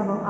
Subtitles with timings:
[0.00, 0.22] Hello，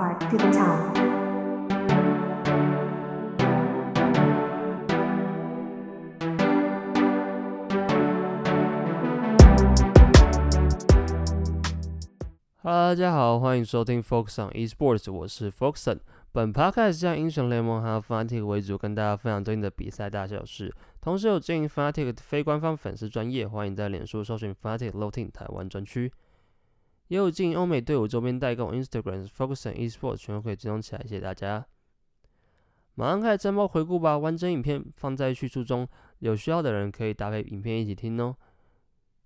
[12.64, 15.98] 大家好，欢迎收听 Foxon Esports，我是 Foxon。
[16.32, 20.74] 本 podcast 将英雄联盟还有 Fnatic 为主，跟大家分享最近的比赛大小事。
[21.02, 26.10] 同时有经营 Fnatic 非官方粉丝专业，欢迎在脸书搜寻 Fnatic Loading 台湾专区。
[27.08, 31.66] 也有经营欧美队伍周边代购，Instagram Focus on Esports 全都可以追踪起来，谢谢大家。
[32.94, 35.88] 马上开始战报回顾吧，完整影片放在叙述中，
[36.20, 38.36] 有需要的人可以搭配影片一起听哦。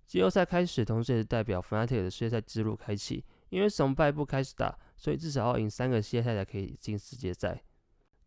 [0.05, 3.23] 季后赛开始，同时也是代表 Fnatic 的世界赛之路开启。
[3.49, 7.61] 因为从败部开始打，所以至少要赢三个系列赛才可以进世界赛。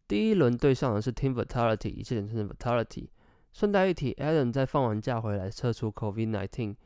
[0.07, 3.09] 第一轮对上的是 Team Vitality，一切简称 Vitality。
[3.53, 6.77] 顺带一提，Allen 在放完假回来测出 COVID-19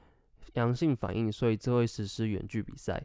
[0.54, 3.02] 阳性反应，所以这会实施远距比赛。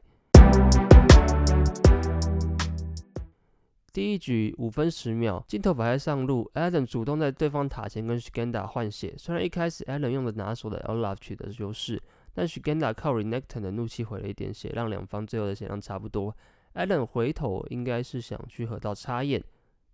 [3.93, 9.13] 第一局五分十秒，镜头摆在上路，Adam 主动在对方塔前跟 Skanda 换血。
[9.17, 12.01] 虽然一开始 Adam 用的拿手的 Olaf 取得优势。
[12.37, 16.35] 但 Shigenda 靠 Renekton 的怒气回了一点血，让两方最后的血量差不多。
[16.73, 19.41] Adam 回头应该是想去河道插眼，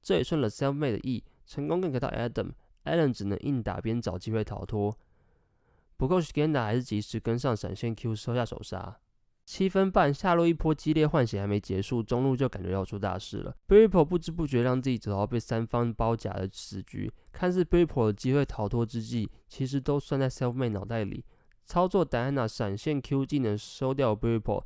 [0.01, 2.53] 这也顺了 Selfmade 的意，成功 gank 到 Adam。
[2.83, 4.97] Adam 只能硬打边找机会逃脱，
[6.02, 8.97] 不过 Shigenda 还是及时跟上闪现 Q 收下手杀。
[9.45, 13.55] 七分半下路一波激烈换血还没结束，中路就感觉要出大事了。
[13.67, 21.23] b r i p o 不知不觉让自己走到被三方包夹的死局，看似 b r i p o 的机会逃脱之际，其实都算在 Selfmade 脑袋里。
[21.67, 24.66] 操作 Diana 闪现 Q 技能收掉 b r i p o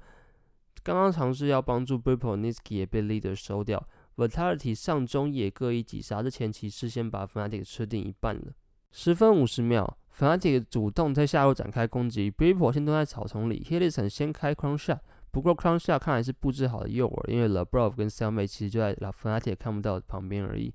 [0.84, 3.86] 刚刚尝试要帮助 b r i p o n i s k i 也被 Leader 收掉。
[4.16, 8.54] Vitality 上中野各一击杀，这前期事先把 Fnatic 吃定一半了。
[8.94, 14.10] 十分五十秒，Fnatic 主动在下路展开攻击 b r i p o 先蹲在草丛里 h i l l i s o n
[14.10, 15.00] 先开 Crown Shot，
[15.32, 20.74] 不过 Crown Shot 看来是布置好的诱饵，因为 LeBron 跟 Selma 其实就在 Fnatic 看不到旁边而已。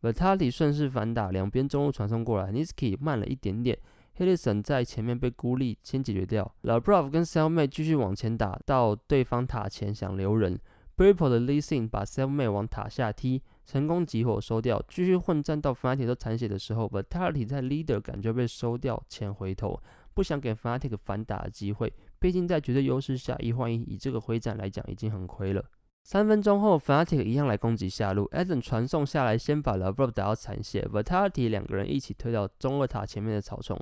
[0.00, 3.76] Vitality 顺势反打，两边中路传送过来 n i s k i 慢了一点点。
[4.14, 6.54] h i l l i s o n 在前面被孤立，先解决掉。
[6.62, 10.58] 老 Brov 跟 Selma 继续往前打，到对方塔前想留人。
[10.94, 14.82] b r i p o 的 l e s i n 把 Selma 往塔下踢，成功集火收掉。
[14.88, 19.78] 继续混战到 Fnatic 都残血的时候，Vitality 在 Leader 感觉被收掉前回头，
[20.14, 21.92] 不想给 Fnatic 反打的机会。
[22.18, 25.62] 毕竟在绝对优势下一换一，以这个回战来讲已经很亏了。
[26.04, 33.78] 三分钟后，Fnatic 一样来攻击下路，Adam 传送下来，先把 l e b r 打到残血，Vitality 两个人一起推到中二塔前面的草丛。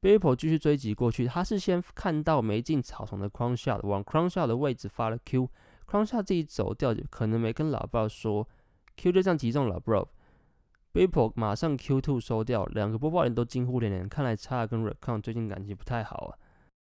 [0.00, 8.48] b i p o 继续追击过去，他是先看到没进草丛的 Crown Shot，往 Crown Shot 的位置发了 Q，Crown Shot 自己走掉，可能没跟老 Bro 说
[8.96, 16.38] ，Q 就这样击中了 Bro，b i p o 马上 Q Two 收掉，两个播报员都惊呼连连，看来查尔跟 Recon 最近感情不太好啊。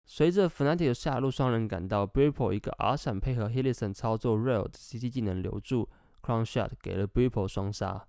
[0.06, 3.74] 随着 Fnatic 的下路双人赶到 b i p o 一个 R 闪配合 h i l l i
[3.74, 5.88] s o n 操作 Rail 的 CT 技能留住
[6.22, 8.06] Crown Shot，给了 b i p o 双杀。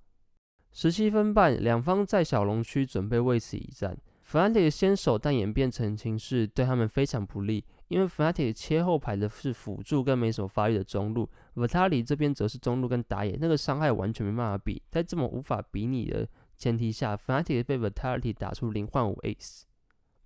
[0.73, 3.97] 十七分半，两方在小龙区准备为此一战。
[4.27, 14.81] Fnatic 先手，但演变成情势对他们非常不利，因为 Fnatic 切后排的是辅助跟没什么发育的中路，Vitality 这边则是中路跟打野，那个伤害完全没办法比。
[14.89, 16.27] 在这么无法比拟的
[16.57, 19.65] 前提下，Fnatic 被 Vitality 打出零换五 Ace。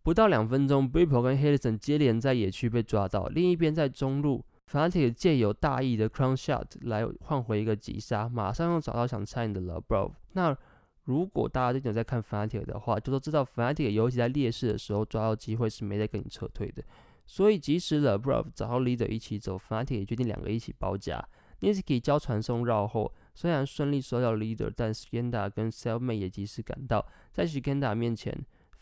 [0.04, 5.12] 不到两分钟 b i p o 跟 h i l l i s o n 接连在野区被抓到，另一边在中路，Fnatic
[5.12, 10.12] 借由大意的 Crown Shot 来换回一个击杀，马上又找到想拆你的老 Bro。
[10.34, 10.56] 那
[11.02, 16.84] 如果大家最近有在看 Fnatic 的话，就都知道 Fnatic 尤其在劣势的时候抓到机会是没在跟你撤退的。
[17.26, 21.22] 所以即使 LeBron 找到 Leader 一起走，Fnatic 也决定两个一起包夹。
[21.60, 28.32] Niski 交传送绕后，虽然顺利收掉 Leader，但 Skanda 跟 Selma 也及时赶到，在 Skanda 面前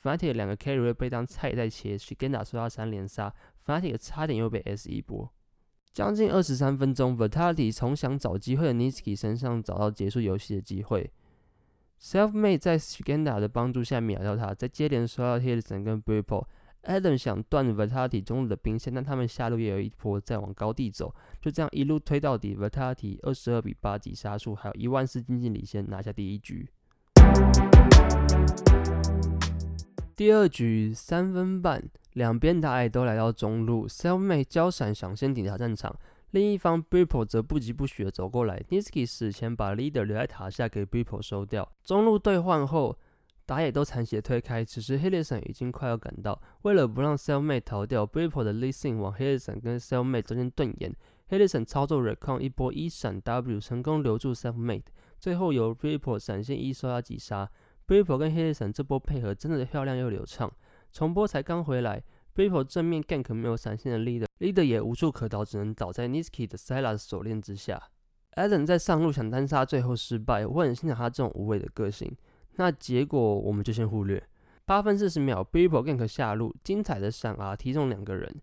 [0.03, 3.33] ，Fnatic 两个 Carry 被当菜在切，Skanda 收到三连杀
[3.65, 5.33] ，Fnatic 差点又被 S 一波。
[5.93, 11.09] 将近二十三分钟，Vitality 从想找机会的 Niski 身上找到结束游戏的机会。
[12.01, 16.21] Selfmade 在 Skanda 的帮助下秒掉他，在接连收到 h i l l i s o n 跟 b r i
[16.23, 16.47] p o
[16.87, 22.55] Adam 想断 Vitality 中路的兵线，但他们下路也有一波在往高地走，就这样一路推到底。
[22.55, 26.69] Vitality 二十二比八级杀数，还有一万四经济领先，拿下第一局。
[30.15, 31.83] 第二局三分半，
[32.13, 35.97] 两边打野都来到中路，Selma 交闪想先顶下战场。
[36.33, 41.67] 另一方 b r i p o 则不疾不徐的走过来，Niski 死前把 Leader 留在塔下给 b r i p o 收掉。
[41.83, 42.99] 中路兑换后，
[43.47, 46.41] 打野都残血推开，此时 h i l l i s o n 已经快要赶到。
[46.63, 48.99] 为了不让 Self Mate 逃掉 b r i p o 的 l i s t e n
[48.99, 50.91] 往 h i l l i s o n 跟 Self Mate 中间盾眼
[51.29, 54.87] h i l l i s o n 操作 Recon 一波一闪 W 成功留住 Self Mate，
[55.19, 57.51] 最后由 b r i p o 闪现一收到击杀。
[57.87, 60.51] b r i p o 跟 h i l l i s o n 这波配合真的漂亮又流畅。
[60.91, 62.03] 重播才刚回来。
[62.33, 67.81] b r i p o 正面 gank 没有闪现的 leader，，Leader 也无处可逃，只能倒在 Niski 的 Silas 锁链之下。
[68.37, 70.45] Adam 在上路想单杀，最后失败。
[70.45, 72.17] 我很欣赏他这种无畏的个性。
[72.57, 74.23] 那结果我们就先忽略。
[74.65, 78.35] 八分四十秒 b i p p l gank 下路，精彩的闪啊踢中两个人，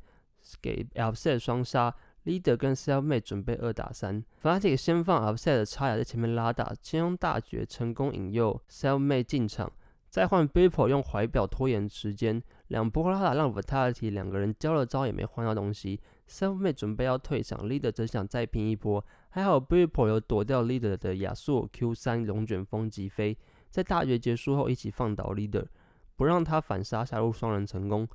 [0.61, 1.95] 给 Alset 双杀。
[2.23, 9.71] Leader 跟 Selfmade 准备二打三，Fnatic 先放 Upset 的插牙在前面拉大，先用大绝成功引诱 Selfmade 进场，
[10.07, 15.99] 再换 b i p p l 用怀表拖延时间，两波拉打让 Vitality 两个人交了招也没换到东西
[16.29, 23.35] ，Selfmade 准备要退场，Leader 则想再拼一波，还好 b i p p l 有躲掉 Leader 的亚索 Q 三龙卷风击飞，
[23.71, 25.65] 在大绝结束后一起放倒 Leader，
[26.15, 28.07] 不让他反杀下路双人成功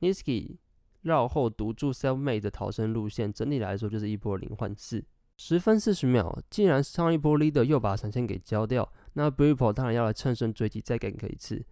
[0.00, 0.56] ，Niski。
[1.02, 5.04] 绕后堵住 Selfmade 的逃生路线，整体来说就是一波零换四。
[5.36, 11.62] 十分四十秒，既然上一波 Leader 又把闪现给交掉，那 b r i p l 当然要来乘胜追击，再 gank 一次。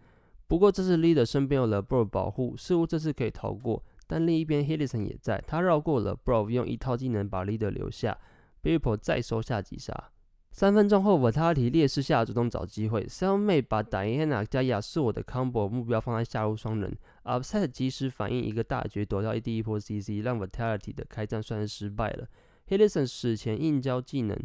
[0.47, 3.83] 不过这次 Leader 身边有了 Bro 保护，似乎这次可以逃过。
[4.07, 8.19] 但另一边 h i l l i s o n 也在，他绕过了 Bro，用一套技能把 Leader 留下
[8.61, 10.11] b r i p l 再收下击杀。
[10.53, 16.95] 三分钟后，Vitality 劣势下主动找机会，Selfmade 把 Diana 加亚瑟的 combo 目标放在下路双人
[17.25, 22.29] ，Upset 及时反应一个大绝躲掉第一波 CC，让 Vitality 的开战算是失败了。
[22.67, 24.39] h i l l i s o n 史前硬交技能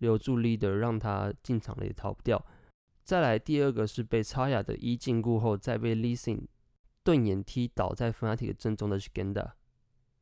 [0.00, 2.44] 留住 Leader，让他进场了也逃不掉。
[3.02, 6.42] 再来第二个是被超雅的一禁锢后，再被 Listen
[7.02, 9.52] 盾眼踢倒在 Fnatic 正中的 Skanda。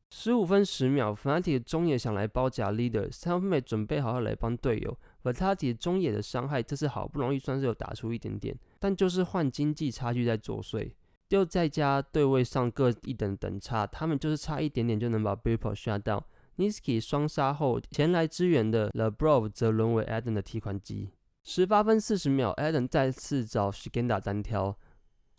[0.09, 4.97] 十五分十秒，Fnatic 中野想来包夹 Leader，Selfmade 准备好要来帮队友。
[5.23, 10.91] 而他给中野的伤害这次好不容易算是有打出一点点，但就是换经济差距在作祟，
[11.29, 16.23] 又再加对位上各一等等差，他们就是差一点点就能把 Bipper 杀掉。
[16.57, 21.09] Niski 双杀后前来支援的 LeBron 则沦为 Adam 的提款机。
[21.43, 24.77] 十八分四十秒，Adam 再次找 Shigenda 单挑，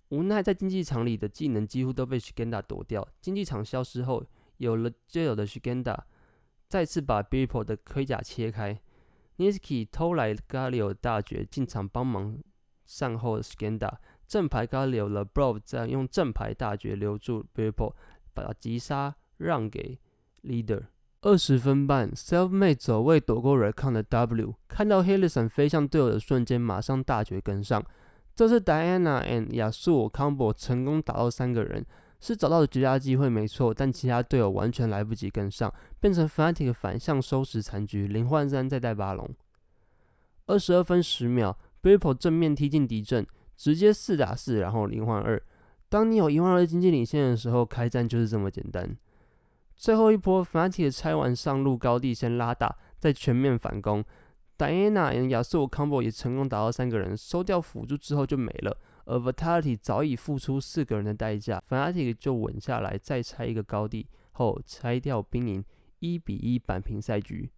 [0.08, 3.06] 无奈在竞技场里的技能几乎都被 Shigenda 躲掉。
[3.20, 4.24] 竞技场消失后，
[4.56, 5.96] 有了队友的 Shigenda
[6.68, 8.80] 再次把 Bipper 的盔甲切开。
[9.38, 12.38] Niski 偷来 Galio 大绝进场帮忙
[12.84, 13.94] 善后 Skanda，
[14.26, 17.94] 正牌 Galio 了 Bro 再用正牌大绝留住 Bippo，
[18.32, 19.98] 把击杀让给
[20.42, 20.84] Leader。
[21.22, 27.82] 二十分半，Selfmade 走位躲过 Recon 的 W，看到 h i l l i s o n 飞向队友的瞬间，马上大绝跟上。
[28.36, 31.86] 这次 Diana and 亚素 Combo 成功打到三个人。
[32.26, 39.28] 是找到了绝佳机会，没错，但其他队友完全来不及跟上，变成 Fnatic 反向收拾残局，零换三再带巴龙。
[40.46, 43.26] 二十二分十秒 b i p p l 正面踢进敌阵，
[43.58, 45.42] 直接四打四，然后零换二。
[45.90, 48.96] 当你有一换二经济领先的时候，开战就是这么简单。
[49.76, 54.02] 最后一波 Fnatic 拆完上路高地，先拉大，再全面反攻。
[54.56, 58.78] Diana 和亚瑟 Combo 也成功打到三个人，收掉辅助之后就没了。
[59.04, 65.64] 而 Vitality 早已付出四个人的代价，Fnatic 就稳下来，再拆一个高地后拆掉兵营，
[66.00, 67.50] 一比一扳平赛局。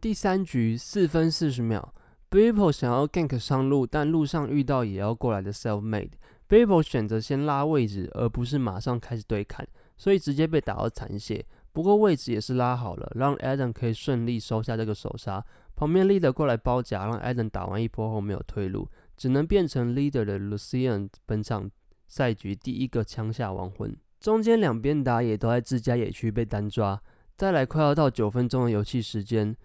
[0.00, 1.92] 第三局四分四十秒
[2.30, 6.12] ，Bipo 想要 gank 上路，但路上遇到也要过来的 Selfmade。
[6.48, 9.66] Bipo 选择先拉位置，而不是马上开始对砍，
[9.96, 11.44] 所以直接被打到残血。
[11.72, 15.44] 不过位置也是拉好了，让 Adam 可以顺利收下这个首杀。
[15.80, 18.86] 旁边 leader 过来包夹，让 Adam 打完一波后没有退路，
[19.16, 21.70] 只能变成 leader 的 Lucian 本场
[22.06, 23.96] 赛局第一个枪下亡魂。
[24.20, 27.00] 中间两边打野都在自家野区被单抓。
[27.34, 29.56] 再来快要到九分钟的游戏时间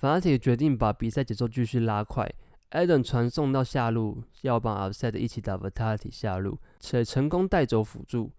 [0.00, 2.28] ，Fnatic 决定把比赛节奏继续拉快。
[2.72, 8.32] Adam 传送到下路，要帮 Upset 一起打 Vitality 下路，且成功带走辅助。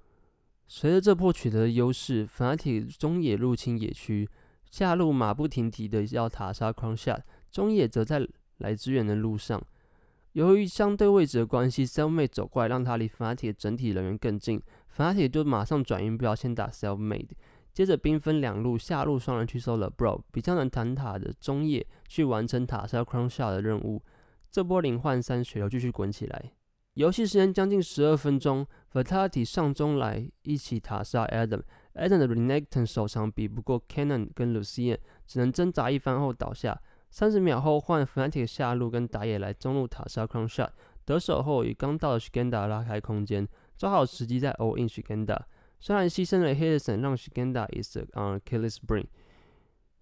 [0.67, 4.27] 随着这波取得优势，Fnatic 中野入侵野区。
[4.75, 8.27] 下路马不停蹄的要塔杀 c r o n s h o t 中野则在
[8.57, 9.63] 来支援的路上。
[10.33, 17.29] 由于相对位置的关系，Selfmade 走过来让他离 Fnatic 整体人员更近 f a t 就马上转移目标，先打 Selfmade，
[17.71, 24.03] 接着兵分两路，下路双人去收了 Bro，比较能弹塔的中野去完成塔杀 c r o n s h o t 的任务。
[24.51, 26.51] 这波零换三血流继续滚起来，
[26.95, 31.61] 游戏时间将近十二分钟，Vitality 上中来一起塔杀 Adam。
[31.95, 36.81] Adam 的 Renekton 手长比不过 Cannon 跟 Lucian，只能挣扎一番后倒下。
[37.09, 40.69] 三十秒后换 Fnatic 下路跟打野来中路塔杀 c r o n Shot，
[41.05, 43.47] 得手后与刚到的 Skanda 拉开空间，
[43.77, 45.39] 抓好时机再 All In Skanda。
[45.79, 49.05] 虽然牺牲了 h i l l i s o n 让 Skanda is on Killis Bring，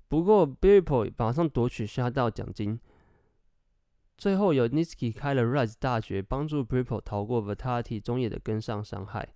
[0.08, 2.80] 不过 b i r p o 马上夺取下道奖金。
[4.18, 9.30] 最后由 Niski 开了 Rise 大绝，帮助 b i r p o 逃过 Vitality 中野的跟上伤害。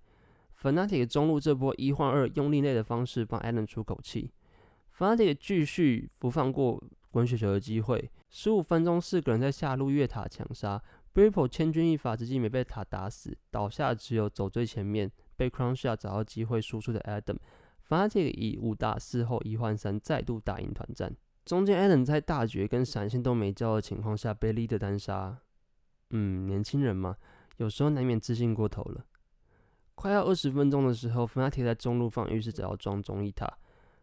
[0.60, 4.32] Fnatic 中路这波一换二用另类的方式帮 Allen 出口气
[4.96, 8.10] ，Fnatic 继续不放过滚雪球的机会。
[8.28, 21.16] 十五分钟，四个人在下路越塔强杀 b r i p p l 千钧一发之际没被塔打死，倒下只有走最前面被 Crown Shot 找到机会输出的 Adam，Fnatic 以五打四后一换三再度打赢团战。
[21.44, 25.38] 中间 Adam 在大绝跟闪现都没交的情况下被 Lee 的单杀，
[26.10, 27.16] 嗯，年轻人嘛，
[27.56, 29.06] 有时候难免自信过头了。
[29.98, 33.44] 快要二十分钟的时候，Fnatic 在中路放浴室，只要装中一塔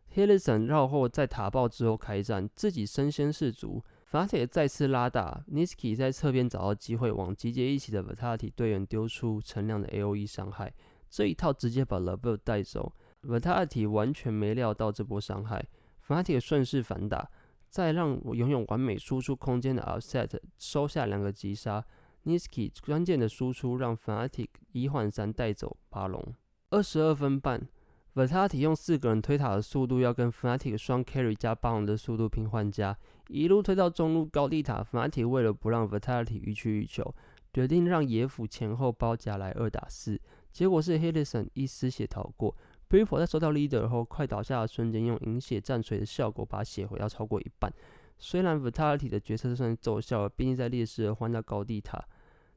[0.09, 3.81] h i l l i s o n 绕后在塔爆之后开战，自己身先士卒。
[4.11, 10.73] Fenty 再次拉大，Niski 在侧边找到机会，往集结一起的 Vitality 队员丢出陈亮的 AOE 伤害，
[11.09, 12.91] 这一套直接把 Level 带走。
[13.23, 15.65] Vitality 完全没料到这波伤害
[16.05, 17.29] Fenty 顺势反打，
[17.69, 21.85] 再让拥有完美输出空间的 Offset 收下两个击杀。
[22.25, 26.33] Niski 关键的输出让 Fnatic 一换三带走巴龙。
[26.69, 27.67] 二十二分半
[28.15, 34.83] ，Vitality 用四个人推塔的速度要跟 Fnatic 双 carry 加巴龙的速度平换加，一路推到中路高地塔。
[34.83, 37.13] Fnatic 为了不让 Vitality 予取予求，
[37.53, 40.19] 决定让野辅前后包夹来二打四。
[40.51, 42.55] 结果是 h i l l i s o n 一丝血逃过
[42.87, 47.71] b r i p o 在收到 Leader 后快倒下的瞬间，用饮血战锤的效果把血回到超过一半。
[48.17, 52.03] 虽然 Vitality 的决策算奏效了，毕竟在劣势而换到高地塔。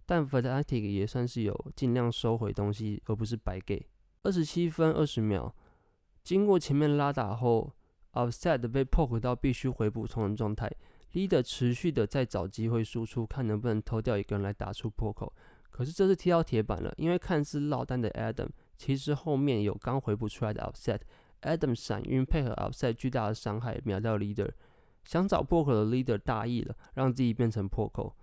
[0.07, 3.87] 但 Vitality 也算是有尽量收回东西，而不是白给。
[4.23, 5.55] 二十七分二十秒，
[6.23, 7.73] 经过前面拉打后
[8.13, 10.71] ，Offset 被 poke 到必须回补充的状态。
[11.13, 15.33] Leader 持续的在找机会输出，看能不能偷掉一个人来打出破口。
[15.71, 21.01] 可是这次踢到铁板了，因为看似落单的 Adam，其实后面有刚回补出来的 Offset。
[21.43, 24.51] Adam 闪晕配合 Offset 巨大的伤害秒掉 Leader，
[25.09, 28.15] 想找破口的 Leader 大意了，让自己变成破口。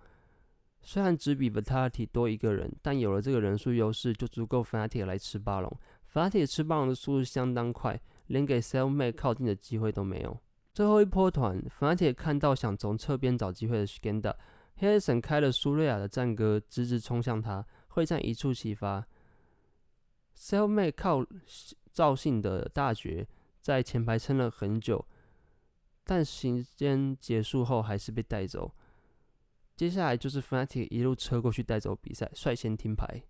[0.82, 5.80] 虽然只比 Vitality 多一个人，但有了这个人数优势，就足够 Fnatic 来吃巴龙。
[6.12, 10.38] Fnatic 吃巴龙的速度相当快，连给 Selmate 靠近的机会都没有。
[10.72, 14.36] 最后一波团，Fnatic 看到想从侧边找机会的 s k a n d a
[14.76, 19.04] h a r r i s o n 开了苏瑞亚的战歌，直直冲向他，会战一触即发。
[20.38, 21.26] Selmate 靠
[21.92, 23.26] 赵信的大绝
[23.60, 25.04] 在前排撑了很久，
[26.08, 28.70] 但时间结束后还是被带走。
[29.76, 33.22] 接下来就是 Fnatic 一路车过去带走比赛，率先停牌。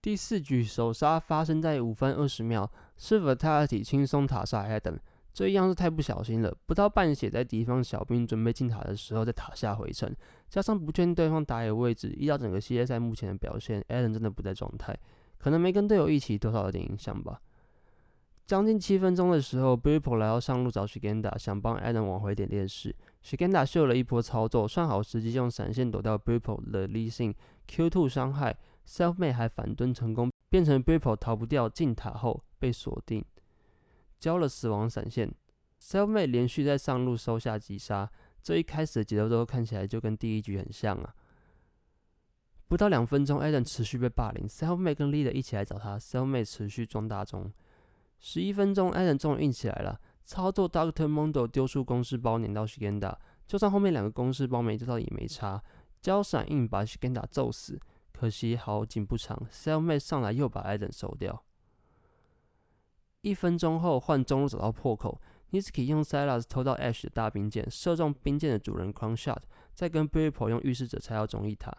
[0.00, 4.98] 第四局首杀发生在五分二十秒，是 Vitality 轻松塔杀 Adam，
[5.32, 10.10] 这一样是太不小心了，不到半血在敌方小兵准备进塔的时候在塔下回城，
[10.48, 14.98] 加上不确定对方打野位置，依照整个系列赛目前的表现，Adam 真的不在状态，
[15.36, 17.40] 可能没跟队友一起，多少有点影响吧。
[18.46, 22.94] 将近七分钟的时候 b r i p o 来到上路找 Shigenda，想帮 Adam 往回点劣势。
[23.24, 27.34] Shigenda 秀了一波操作，算好时机，用闪现躲掉 b r i p o 的 l e s i n
[27.66, 28.54] Q2 伤害
[28.86, 33.24] ，Selfmade 还反蹲成功，变成 b r i p o 逃不掉进塔后被锁定，
[34.20, 35.34] 交了死亡闪现。
[35.80, 38.10] Selfmade 连续在上路收下击杀，
[38.42, 41.14] 这一开始的节奏都看起来就跟第一局很像啊。
[42.68, 47.50] 不到两分钟，Adam 持续被霸凌，Selfmade 跟 Leader 一起来找他，Selfmade 持续装大中。
[48.26, 53.14] 十一分钟 a l a n 终于硬起来了，操作 Doctor Mondo 丢出公式包撵到 Shigenda，
[53.46, 55.62] 就算后面两个公式包没丢到也没差，
[56.00, 57.78] 交闪硬把 Shigenda 揍死。
[58.14, 61.44] 可惜好景不长，Cellmate 上来又把 a l a n 收掉。
[63.20, 69.42] 一分钟后换中路找到破口，Niski 用 Silas 偷到 Ash 的大兵剑，射中兵剑的主人 Crown Shot，
[69.74, 71.70] 再跟 b r i p o 用预示者拆掉中一塔。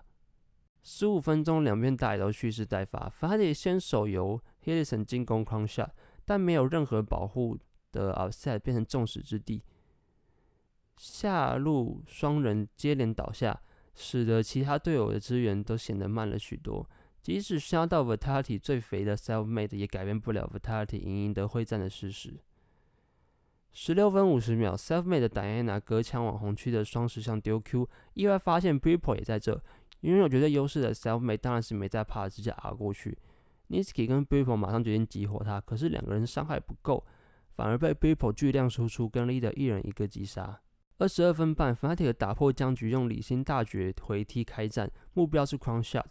[0.83, 5.89] 十五分钟两边大都蓄势待发，法里先手游 h i l l i s o n 进攻 Crown Shot。
[6.25, 7.57] 但没有任何保护
[7.91, 9.61] 的 Offset 变成众矢之的，
[10.97, 13.61] 下路双人接连倒下，
[13.93, 16.89] 使得其他队友的支援都显得慢了许多。
[17.21, 22.39] 即使杀到 Vitality 最肥的 Selfmade，也改变不了 Vitality 赢赢得会战的事实。
[23.71, 29.59] 十六分五十秒，Selfmade 的 Diana 隔墙往红区的双石像丢 Q，意外发现 b r i p o 也在这，
[30.01, 33.17] 拥有绝对优势的 Selfmade 当然是没在怕，直接 R 过去。
[33.69, 37.03] Niski 跟 b r i p o 马上决定激活他，可是两个人伤害不够，
[37.55, 40.61] 反而被 b r i p o 巨量输出跟 Leader 一人一个击杀。
[40.97, 46.05] 二十二分半，Fnatic 打破僵局，用理性大绝回踢开战，目标是 Crown Shot。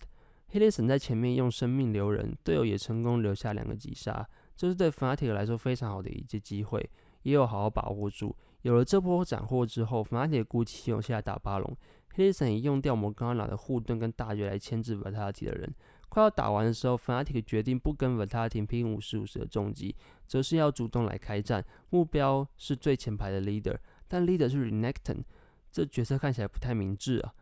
[0.48, 6.90] h i l l i s o n 在前面用生命留人，队友也成功留下两个击杀，这是对 Fnatic 来说非常好的一次机会，
[7.22, 8.36] 也有好好把握住。
[8.62, 11.76] 有了这波斩获之后，Fnatic 鼓起勇气来打巴龙
[12.14, 15.74] h i l l i s o n 也用掉摩刚拿的护盾跟大绝来牵制 Vitality 的人。
[16.14, 19.96] 快要打完的时候，Fnatic 决定不跟 Vitality 拼五十五十的重击，
[20.28, 25.24] 则是要主动来开战，目标是最前排的 Leader，但 Leader 是 Renekton，
[25.72, 27.34] 这角色看起来不太明智啊。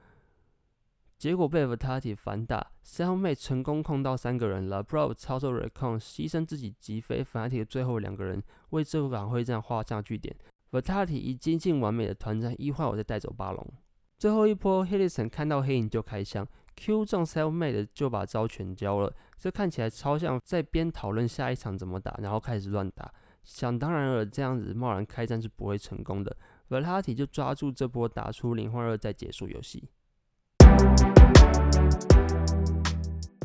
[1.19, 10.35] 结果被 Vitality 反打，Selmate 成功控到三个人了，Bro 操作 Recon 牺牲自己击飞 Fnatic 的最后两个人，为这场会战画下句点。
[10.71, 13.71] Vitality 以接近完美的团战一换，我再带走巴龙。
[14.17, 23.13] 最后一波 h i l l i s o n 看到黑影就开枪 Q 中 Selfmade 就把招全交了，这看起来超像在边讨论下一场怎么打，然后开始乱打。
[23.45, 26.37] 想当然了，这样子贸然开战是不会成功的。
[26.69, 29.89] Verati 就抓住这波打出零换二再结束游戏。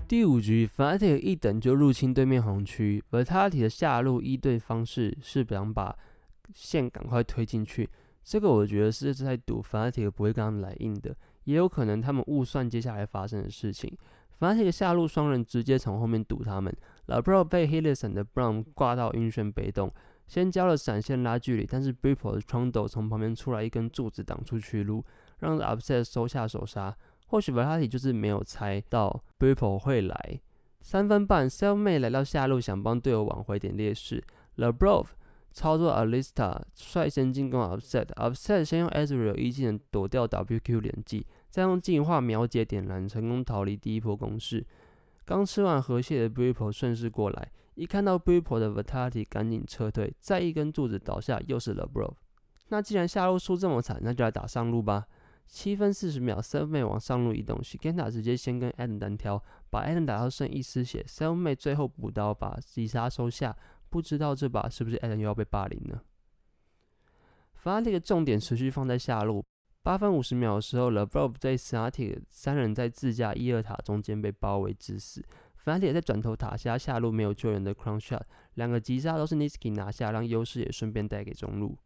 [0.08, 5.94] 第五局 f a n a t i 一等就入侵对面红区，Verati 的下路一队方式是想把
[6.54, 7.90] 线赶快推进去。
[8.24, 11.14] 这个我觉得是在赌 f a n a t i 不会跟他们来硬的，
[11.48, 13.90] 也有可能他们误算接下来发生的事情。
[14.38, 16.76] f a n a t i c 下路双人直接从后面堵他们，
[17.06, 19.90] 老 Bro 被 Hillison 的 Brown 挂到晕眩被动，
[20.28, 25.04] 先交了闪现拉距离，但是 Bippo 的 Trundle 从旁边出来一根柱子挡出去路，
[25.40, 26.96] 让 Upset 收下手杀。
[27.28, 30.40] 或许 Verati 就是没有猜到 Bippo 会来。
[30.82, 34.24] 三分半 s e l m a y 来到下路想帮队友挽回点劣势。
[34.58, 35.06] LeBron
[35.58, 44.64] 操作 Alista 率先进攻 Upset，Upset 先用 Ezreal 一技能躲掉 WQ 连击，再用进化秒解点燃，成功逃离第一波攻势。
[45.26, 52.14] 刚吃完河蟹的 Bippo 顺势过来，一看到 Bippo 的 Verati 赶紧撤退，再一根柱子倒下，又是 LeBron。
[52.68, 55.08] 那既然下路输这么惨，那就来打上路吧。
[55.48, 58.70] 七分四十秒 s e l m a y 往上路移动 s h i g a n a 直接先跟
[58.74, 63.56] Adam 单挑，把 Adam 打到剩一丝血 s e l m a y 最后补刀把击杀收下。
[63.90, 66.02] 不知道这把是不是 Adam 又要被霸凌呢？
[67.54, 69.44] 法拉 i 的重点持续放在下路。
[69.82, 75.26] 八分五十秒的时候 l e b r o v 在 s a t i 三人在自家一二塔中间被包围致死。
[75.56, 78.22] 法拉 i 在转头塔下下路没有救人的 Crown Shot，
[78.56, 81.78] 两个击杀都是 Niski 拿下，让优势也顺便带给中路。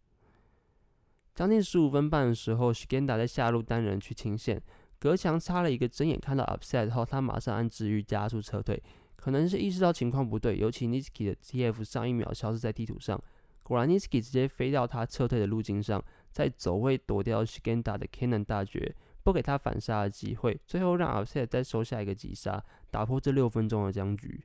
[1.34, 4.62] 将近十五分半的时候 s h g e n d a 在下路单人去清线，
[5.00, 8.81] 隔墙插了一个睁眼看到 Upset 后，他马上按治愈加速撤退，
[9.21, 13.21] 可能是意识到情况不对，尤其 Niski 的 TF 上一秒消失在地图上，
[13.61, 24.43] 果然 Niski 直接飞到他撤退的路径上，在走位躲掉 s h g e n d a 的 Cannon 大绝，不给他反杀的机会，最后让 Upset 再收下一个击杀，打破这六分钟的僵局。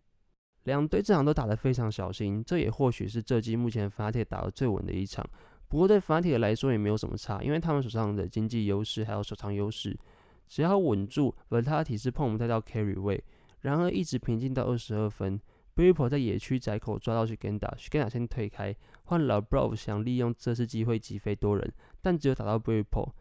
[0.65, 5.27] 两队这场都打得非常小心，这也或许是这季目前 Fnatic 打得最稳的一场。
[5.69, 9.99] 不过对 Fate 来说也没有什么差，因为他们手上的经济优势还有手长优势，
[10.47, 13.25] 只要稳住 v e r t a t i 是碰不太到 carry 位。
[13.67, 15.41] 然而一直平静到二十二分
[15.75, 18.75] b r i p o 在野区窄口抓到 Shigenda，Shigenda 先退开，
[19.05, 23.15] 换老 Bro 想利用这次机会击飞多人，但只有打到 b r i p o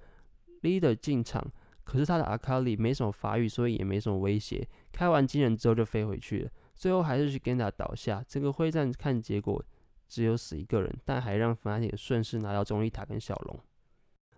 [0.62, 1.51] Leader 进场，
[1.84, 4.67] 可是他的 Akali 没什么发育，所以也没什么威胁。
[4.91, 8.23] 开完惊人之后就飞回去了，最后还是 Shigenda 倒下。
[8.27, 9.63] 这个会战看结果。
[10.08, 13.60] 只有死一个人，但还让 Fnatic 顺势拿到中一塔跟小龙。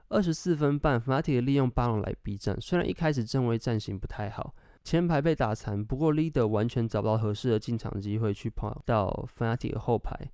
[0.07, 4.55] 二十四分半，Fnatic 利用巴龙来逼战，虽然一开始正位战型不太好，
[4.87, 10.31] 前排被打残，不过 Leader 完全找不到合适的进场机会去跑到 Fnatic 后排，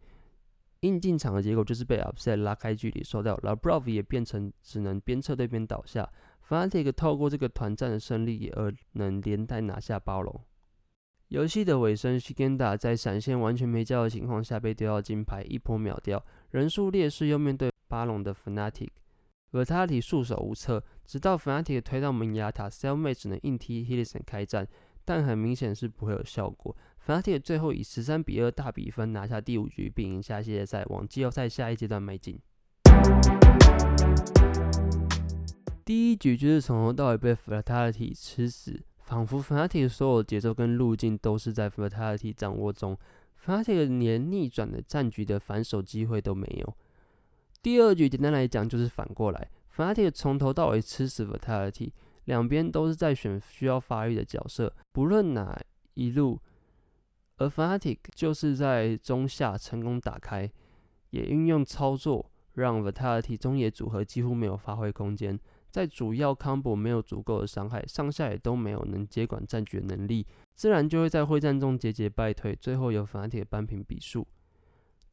[0.81, 6.07] 硬进场的结果就是被 Upset 拉开距离收掉，而 Brov 也变成只能边撤退边倒下。
[6.47, 10.39] Fnatic 透过这个团战的胜利而能连带拿下巴龙。
[11.29, 18.89] 游戏的尾声 s h i g e n d a 在闪现完全没交的情况下被丢到金牌，一波秒掉，人数劣势又面对巴龙的 Fnatic，
[19.53, 24.67] 而他体束手无策，直到 Fnatic 推到门牙塔 s e l m a t e 只能硬踢 Hillison 开战，
[25.05, 26.75] 但很明显是不会有效果。
[27.05, 32.39] Fnatic 最后以十三比二大比分拿下第五局，并赢下系列赛，往季后赛下一阶段迈进。
[35.85, 38.81] 第一局就是从头到尾被 Fatality 吃死。
[39.01, 42.97] 仿佛 Fnatic 所有节奏跟路径都是在 Fatality 掌握中
[43.45, 46.75] ，Fnatic 连逆转的战局的反手机会都没有。
[47.63, 51.93] 第二局简单来讲就是反过来，Fnatic 从头到尾吃死 Vitality，
[52.25, 55.57] 两边都是在选需要发育的角色，不论哪
[55.93, 56.41] 一路，
[57.37, 60.51] 而 Fnatic 就是在中下成功打开，
[61.11, 65.39] 也运用操作让 Vitality 中野组合几乎没有发挥空间。
[65.71, 74.27] 在主要 combo 没有足够的伤害，上下也都没有能接管战局的能力，自然就会在会战中节节败退，最后由法铁扳平比数。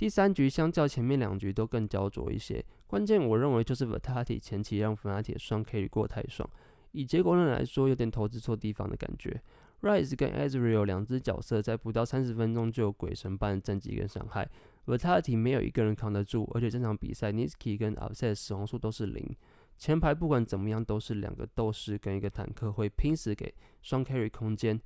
[0.00, 6.48] 第三局相较前面两局都更焦灼一些，关键我认为就是 Vertati 前期让法铁双 K 过太爽，
[6.92, 9.42] 以结果论来说有点投资错地方的感觉。
[9.82, 14.48] Rise 跟 Ezreal 两只角色在不到三十分钟就有鬼神般的战绩跟伤害
[14.86, 19.36] ，Vertati 没有一个人扛得住，而且这场比赛 Niski 跟 Upset 死亡数都是零。
[19.76, 24.80] 前排不管怎么样都是两个斗士跟一个坦克会拼死给双 carry 空间，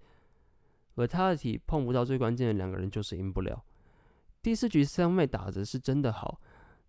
[0.96, 3.64] 而他的体碰不到最关键的两个人就是赢不了。
[4.44, 6.38] 第四局三妹打的是真的好，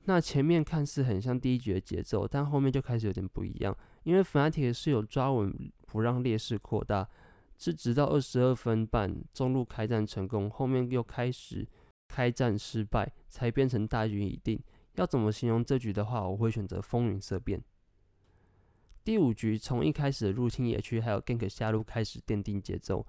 [0.04, 7.08] 那前面看似很像第一局的节奏，但后面就开始有点不一样，因为 Fnatic 是有抓稳不让劣势扩大，
[7.58, 11.66] 是直到二十二分半中路开战成功，后面又开始
[12.10, 14.62] 开战失败，才变成大局已定。
[14.96, 17.64] 要怎么形容这局的话，我会选择风云色变。
[19.06, 23.08] 第五局从一开始的入侵野区还有 gank 下路开始奠定节奏，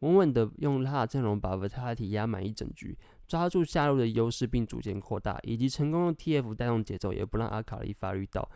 [0.00, 8.48] 稳稳的用他的阵容把 Vitality 压满一整局，抓住下路的优势并逐渐扩大，以及成功用 TF 带动节奏，也不让阿卡丽发育到，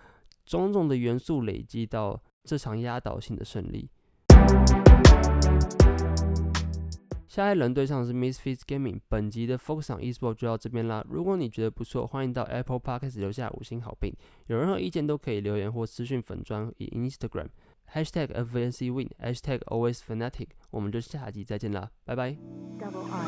[0.44, 3.90] 种种的元素累积到这场压倒性的胜利。
[7.26, 11.04] 下一轮对上是 Misfits Gaming，本集的 Focus on Esport 就到这边啦。
[11.06, 14.10] 如果你觉得不错，欢迎到 Apple Podcast 留下五星好评。
[14.46, 17.48] 有任何意见都可以留言或私讯粉砖以 Instagram
[17.93, 20.47] Hashtag FNCWin Hashtag Always Fanatic。
[20.69, 22.37] 我们就下集再见啦，拜拜。
[22.79, 23.27] Double R.